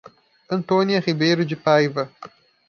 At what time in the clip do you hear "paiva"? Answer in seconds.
1.55-2.11